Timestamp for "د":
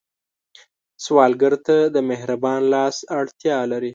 1.95-1.97